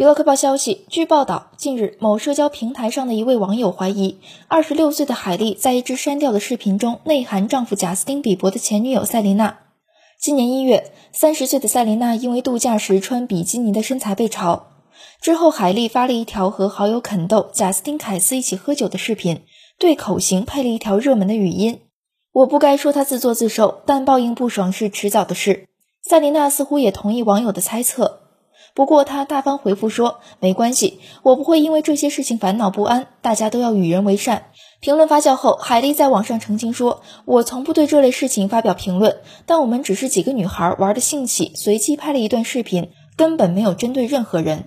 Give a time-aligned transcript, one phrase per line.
[0.00, 9.58] 娱乐快报消息，据报道，近日某社交平台上的一位网友怀疑，二十六岁的海莉在一支删掉的视频中内涵丈夫贾斯汀·比伯的前女友赛琳娜。
[10.18, 14.62] 今年一月，三十岁的赛琳娜因为度假时穿比基尼的身材被嘲，
[15.20, 19.42] 之后海莉发了一条和好友肯豆、贾斯汀·凯斯一起喝酒的视频，
[19.78, 21.78] 对口型配了一条热门的语音
[22.32, 25.68] ：“我不该说他自作自受，但报应不爽是迟早的事。”
[26.00, 28.29] 赛琳娜似乎也同意网友的猜测。
[28.74, 33.08] 不过，他大方回复说：“没关系，我不会因为这些事情烦恼不安。
[33.20, 34.44] 大家都要与人为善。”
[34.80, 44.64] 评论发酵后，海莉在网上澄清说：“我从不对这类事情发表评论，但我们只是几个女孩玩的兴起，随机拍了一段视频，根本没有针对任何人。”